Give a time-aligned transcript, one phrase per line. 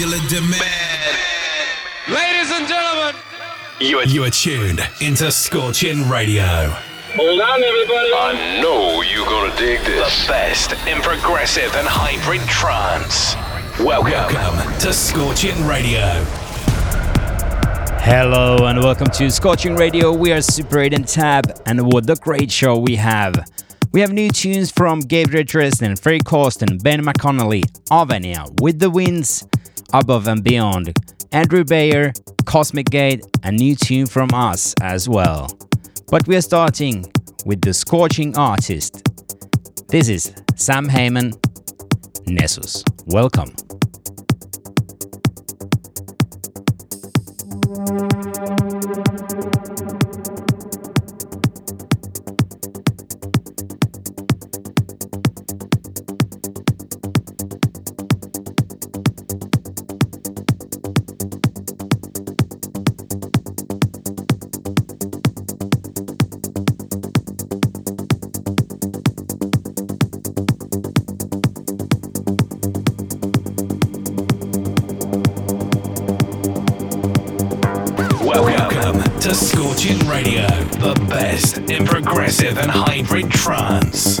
[0.00, 1.18] popular demand.
[2.08, 3.14] Ladies and gentlemen,
[3.80, 6.42] you are, you are tuned into Scorching Radio.
[7.16, 8.10] Hold on, everybody.
[8.14, 10.22] I know you're gonna dig this.
[10.22, 13.34] The best in progressive and hybrid trance.
[13.78, 16.24] Welcome, welcome to Scorching Radio.
[18.00, 20.14] Hello and welcome to Scorching Radio.
[20.14, 23.34] We are Super 8 and Tab, and what a great show we have.
[23.92, 29.44] We have new tunes from Gabriel Dresden, Ferry Corsten, Ben McConnelly, Avenia, With the Winds,
[29.92, 30.96] Above and Beyond,
[31.32, 32.12] Andrew Bayer,
[32.44, 35.48] Cosmic Gate, a new tune from us as well.
[36.10, 37.10] But we are starting
[37.44, 39.02] with the Scorching Artist.
[39.88, 41.34] This is Sam Heyman,
[42.26, 42.84] Nessus.
[43.06, 43.54] Welcome.
[82.58, 84.20] And hybrid trance.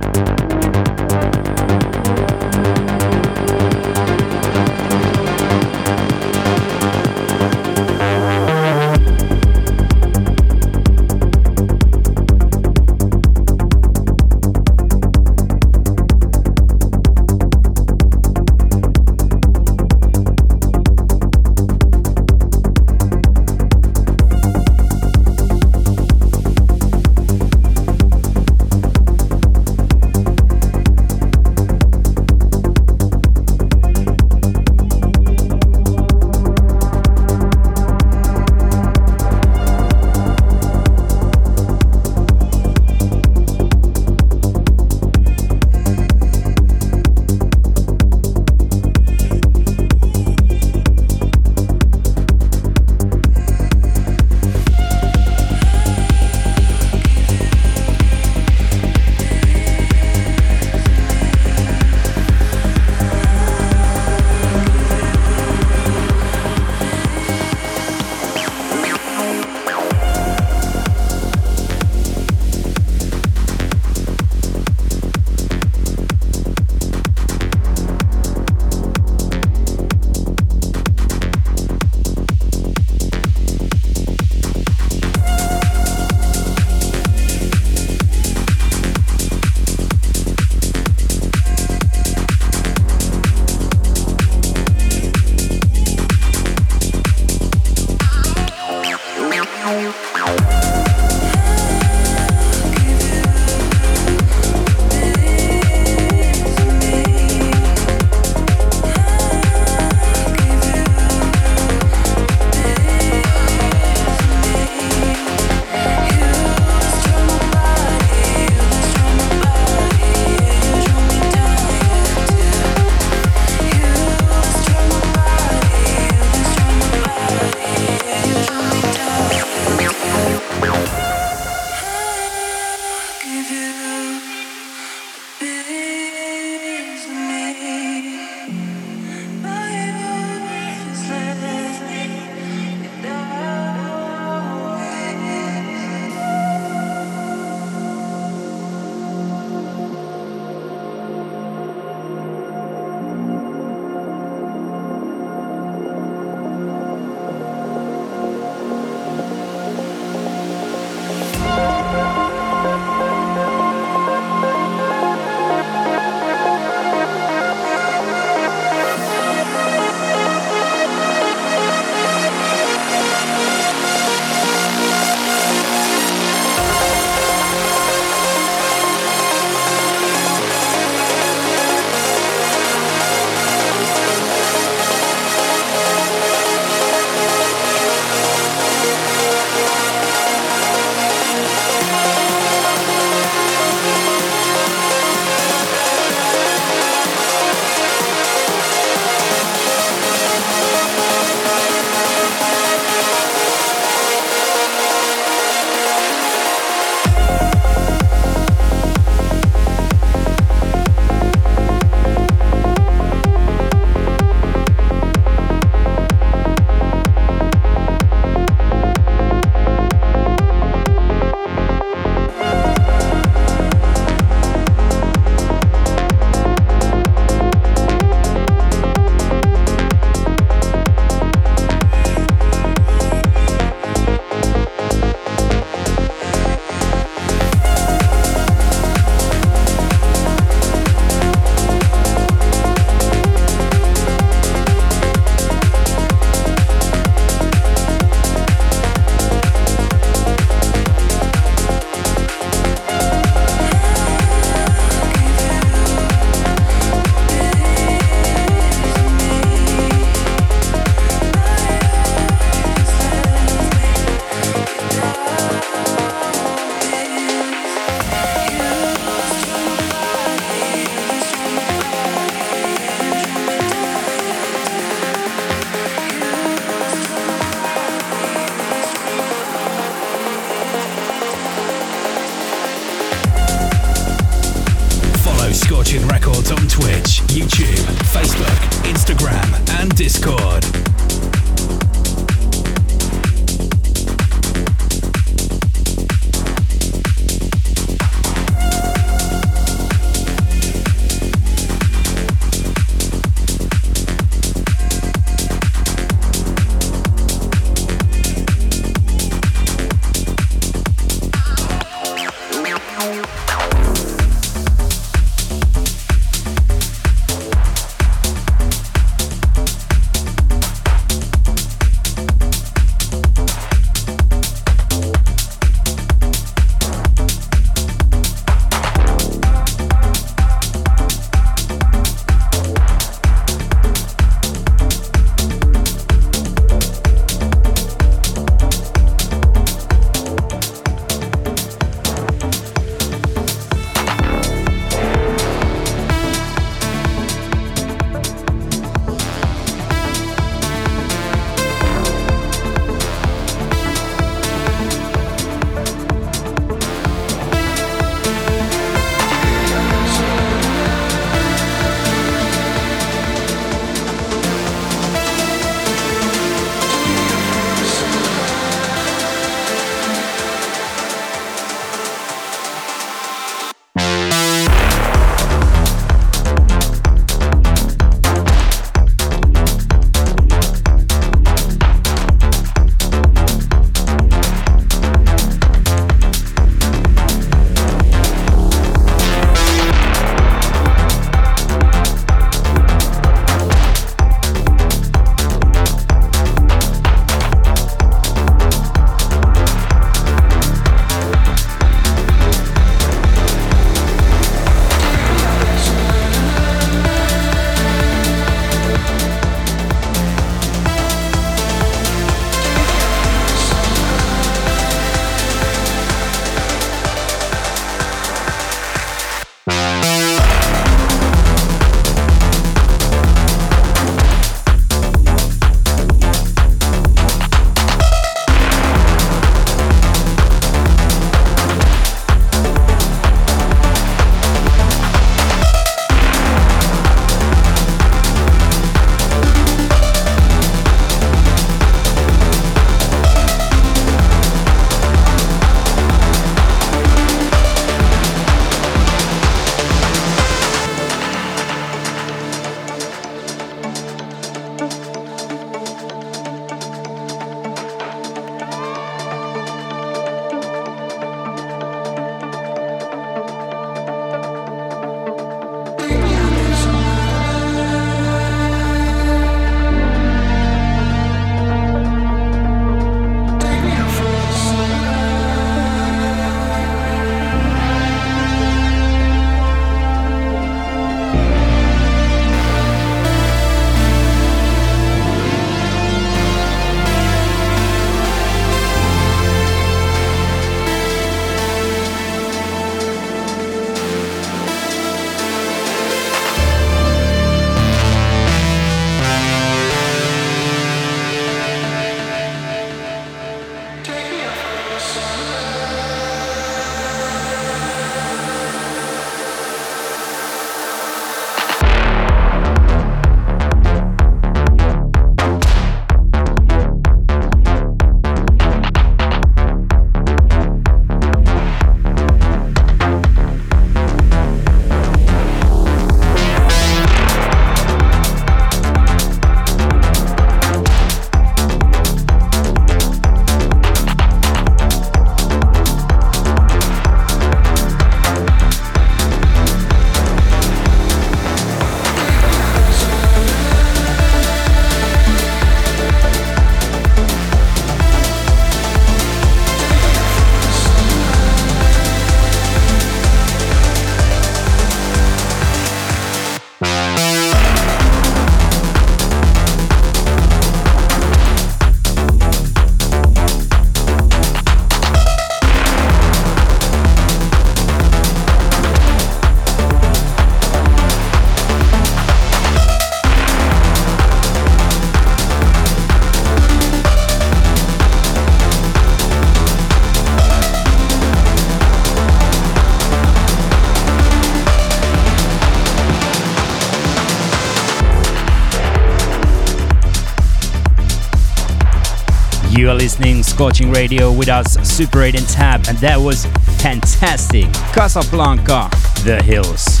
[593.02, 596.46] listening Scorching Radio with us, Super 8 and Tab, and that was
[596.80, 597.64] fantastic.
[597.92, 598.88] Casablanca,
[599.24, 600.00] The Hills.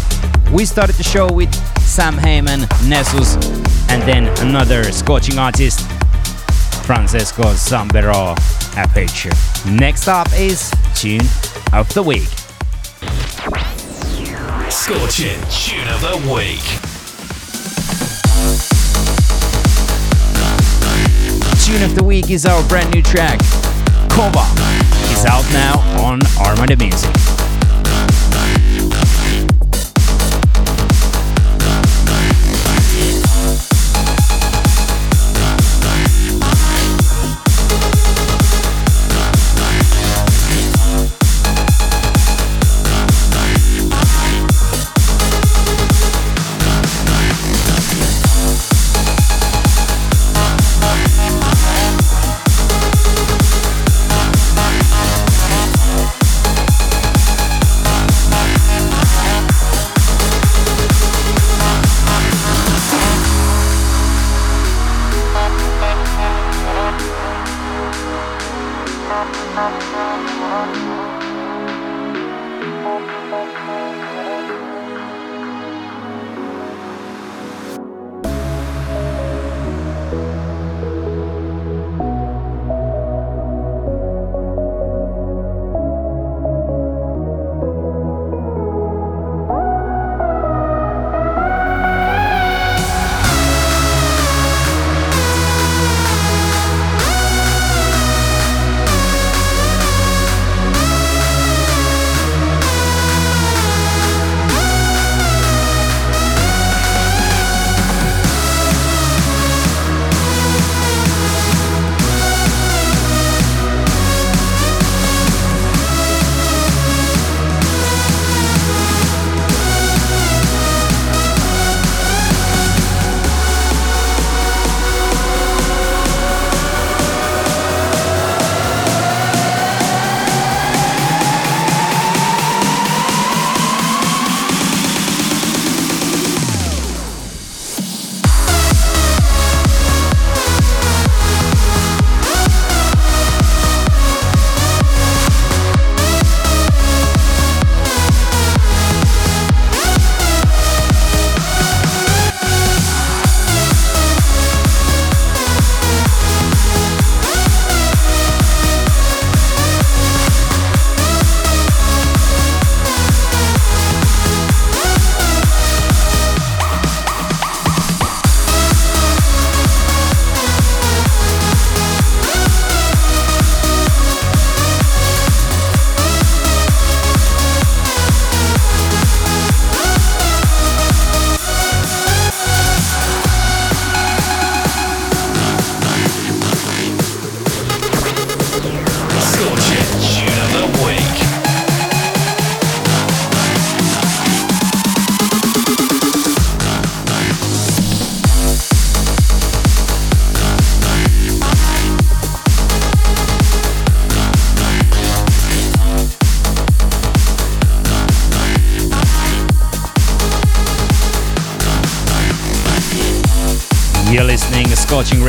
[0.52, 3.34] We started the show with Sam Heyman, Nessus,
[3.90, 5.80] and then another Scorching artist,
[6.86, 8.36] Francesco Zambero,
[8.76, 9.34] Aperture.
[9.68, 11.26] Next up is Tune
[11.72, 12.28] of the Week.
[14.70, 16.91] Scorching Tune of the Week.
[21.72, 23.38] Tune of the Week is our brand new track.
[24.10, 24.44] Kova
[25.10, 27.21] is out now on Armada Music.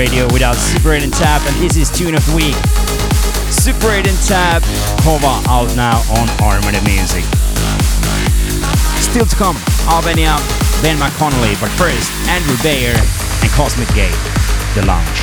[0.03, 2.55] Radio without Super 8 and Tab, and this is Tune of the Week.
[3.49, 4.17] Super 8 and
[4.99, 7.23] Kova out now on Armada Music.
[8.99, 9.55] Still to come,
[9.87, 10.35] Albania,
[10.81, 14.11] Ben McConnelly, but first, Andrew Bayer and Cosmic Gate,
[14.75, 15.22] The Lounge.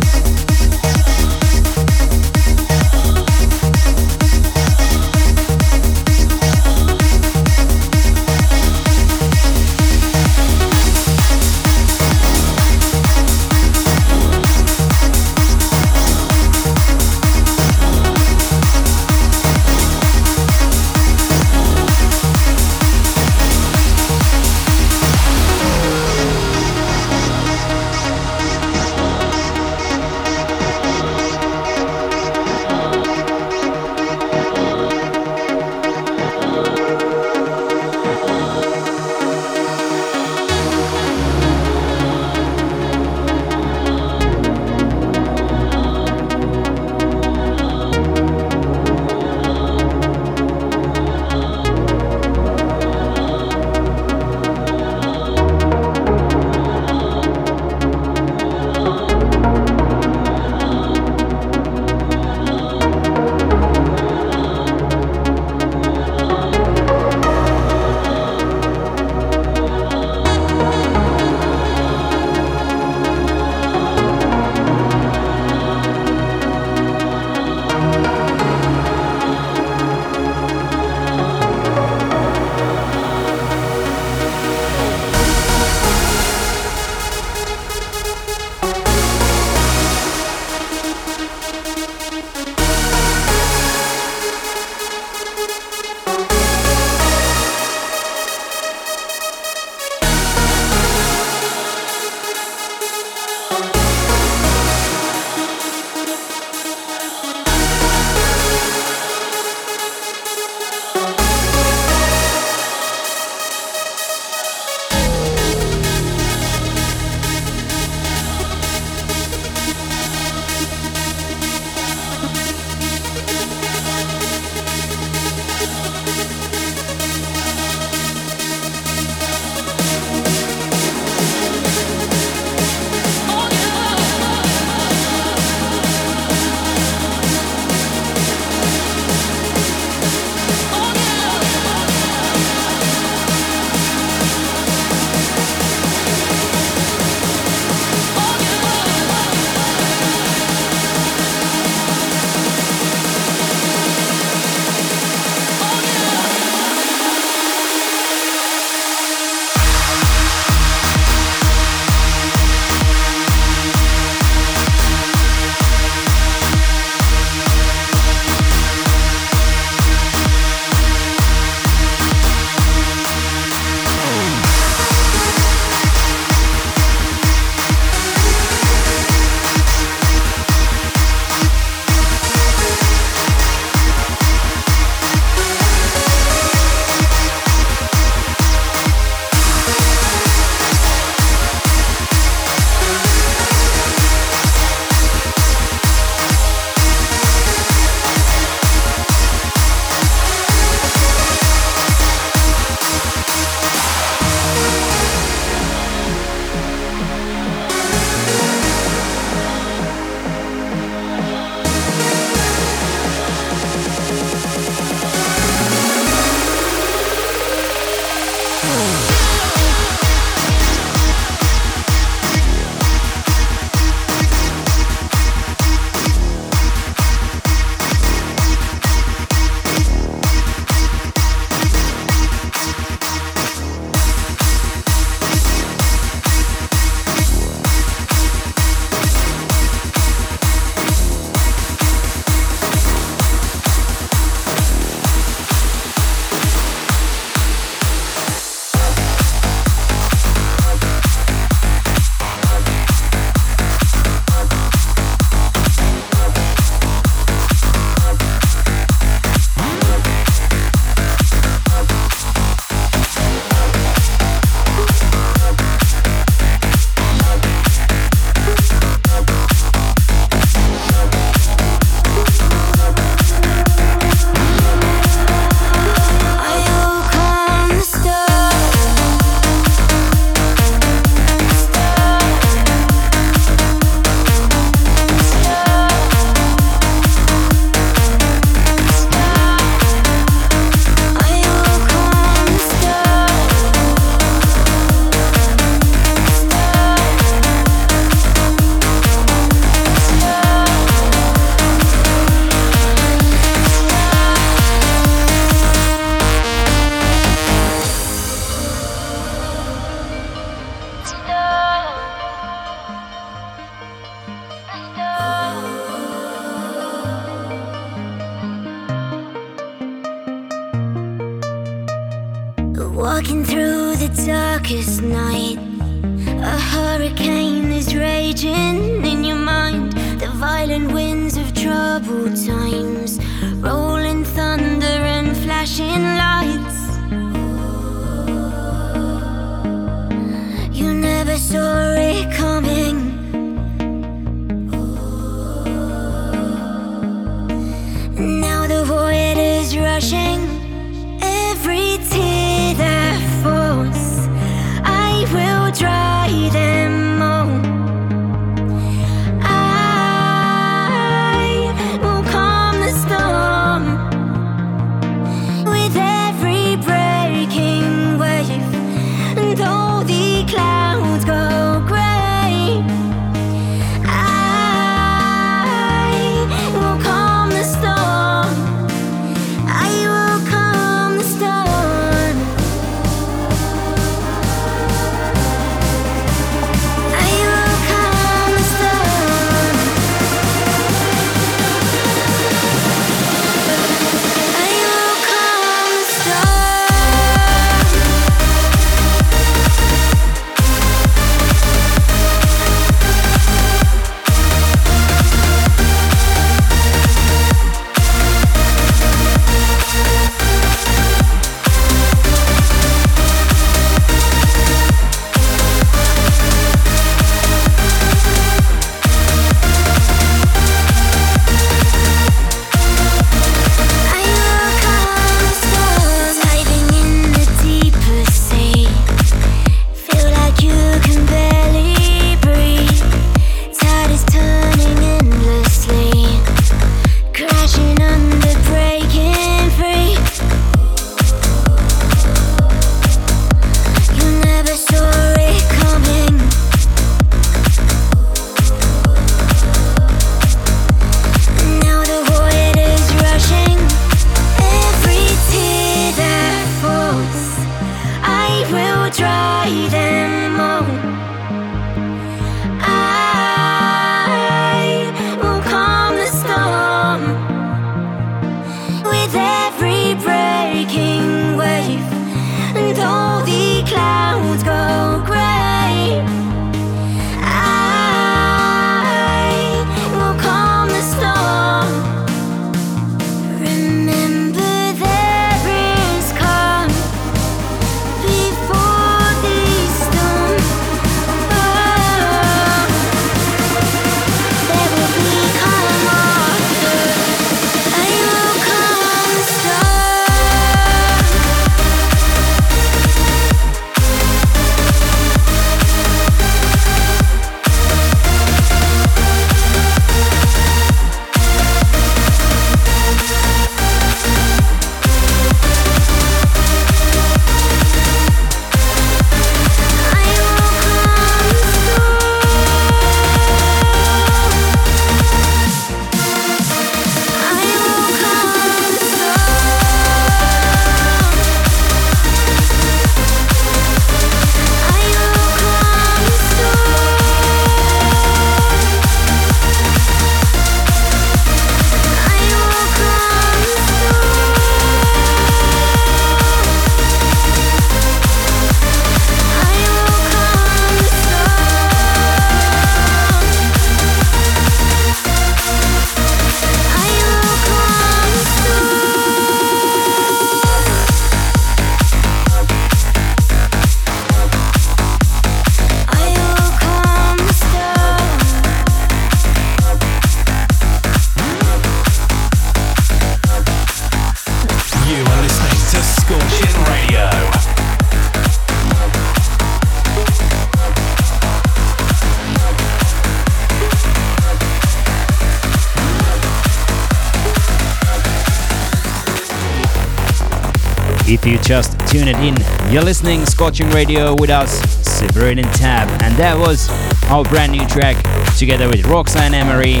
[591.44, 592.56] If you just tune it in,
[592.90, 596.88] you're listening Scorching Radio with us, Super 8 and Tab, and that was
[597.24, 598.16] our brand new track
[598.56, 600.00] together with Roxanne Emery,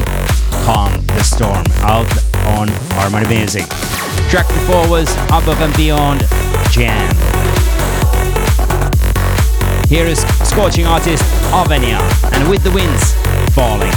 [0.64, 2.08] Calm the Storm, out
[2.56, 3.68] on Harmony Music.
[4.30, 6.20] Track before was Above and Beyond,
[6.70, 7.14] Jam.
[9.86, 12.00] Here is scorching artist Avenia,
[12.32, 13.12] and with the winds,
[13.52, 13.92] Falling.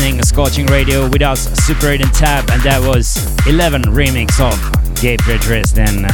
[0.00, 4.56] Listening Scorching Radio with us, Super 8 and Tab, and that was 11 remix of
[4.98, 6.08] Gabriel Dresden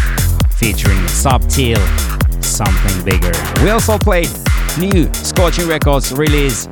[0.58, 1.78] featuring Subtil,
[2.42, 3.30] Something Bigger.
[3.62, 4.28] We also played
[4.76, 6.66] new Scorching Records release,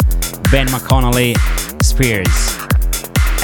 [0.51, 1.39] Ben McConnelly,
[1.85, 2.27] Spears.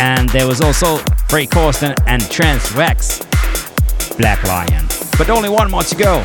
[0.01, 0.97] And there was also
[1.29, 3.21] Ferry Corsten and Trans Vex,
[4.17, 4.85] Black Lion.
[5.17, 6.25] But only one more to go.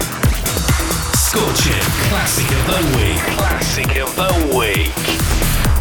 [1.13, 3.37] Scorching Classic of the Week.
[3.37, 5.24] Classic of the week.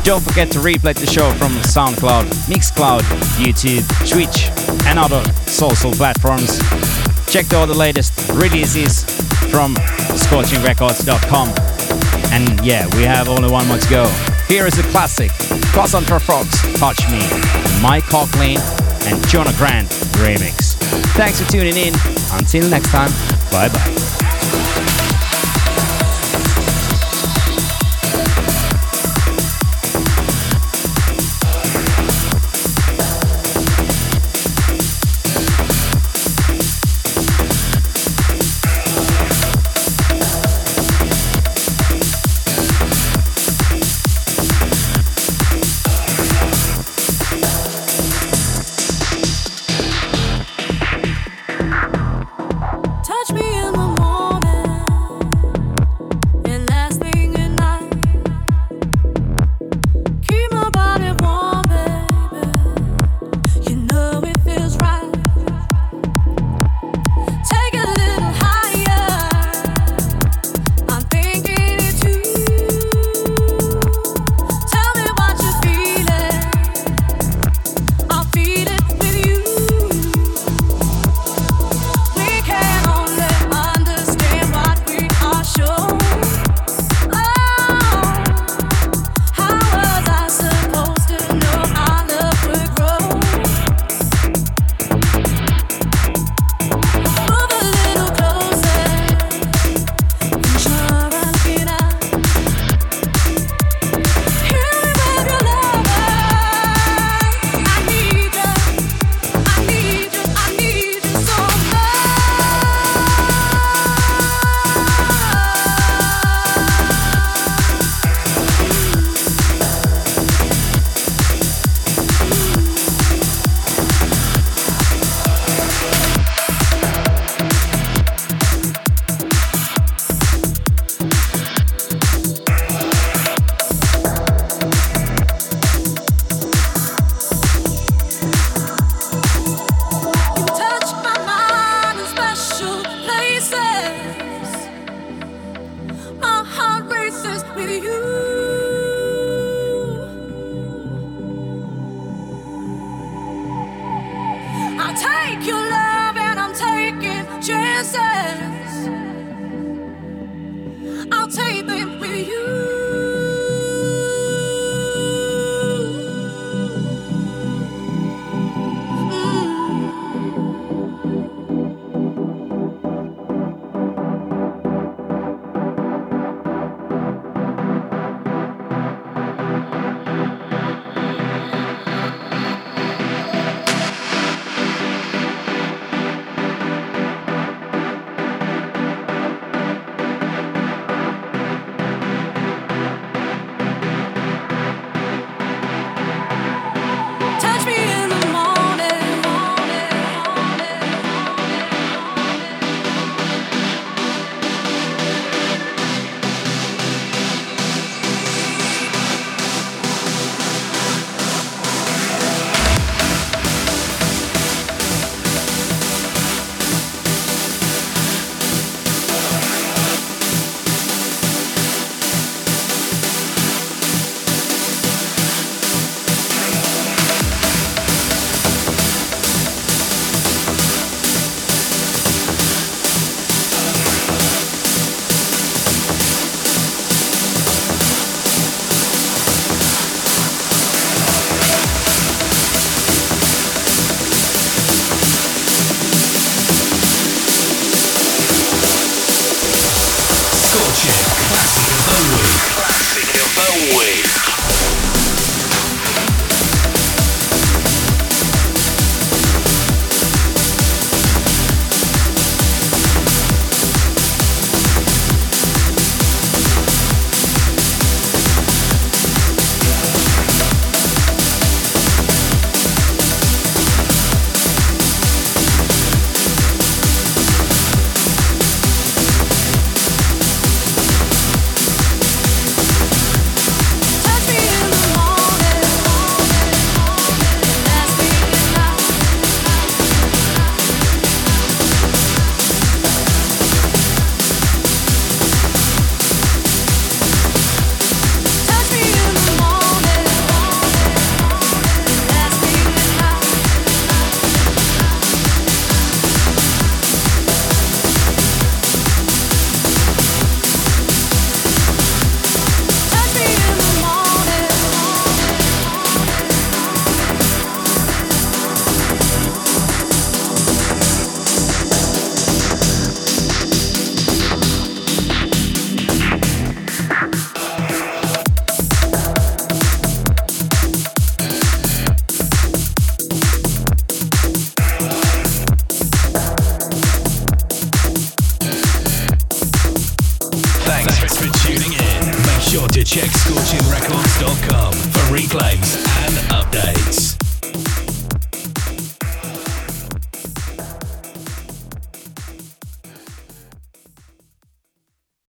[0.05, 3.01] Don't forget to replay the show from SoundCloud, Mixcloud,
[3.41, 4.51] YouTube, Twitch,
[4.87, 6.59] and other social platforms.
[7.33, 9.03] Check out the latest releases
[9.51, 9.75] from
[10.21, 11.49] scorchingrecords.com.
[12.35, 14.05] And yeah, we have only one more to go.
[14.47, 15.31] Here is a classic
[15.73, 17.21] Cassandra Fox, Touch Me,
[17.81, 18.61] Mike Koglin,
[19.11, 19.89] and Jonah Grant
[20.21, 20.75] remix.
[21.17, 21.95] Thanks for tuning in.
[22.33, 23.11] Until next time,
[23.51, 24.24] bye bye.